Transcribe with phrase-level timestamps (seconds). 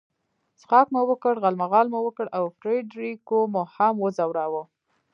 [0.59, 4.63] څښاک مو وکړ، غالمغال مو وکړ او فرېډریکو مو هم وځوراوه.